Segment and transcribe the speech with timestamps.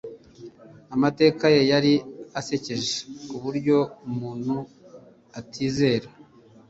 [0.95, 1.93] Amateka ye yari
[2.39, 2.93] asekeje
[3.29, 3.77] kuburyo
[4.07, 4.55] umuntu
[5.39, 6.07] atizera.